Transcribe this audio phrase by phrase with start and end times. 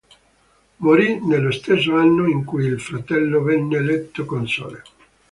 [0.77, 4.81] Morì nello stesso anno in cui il fratello venne eletto console.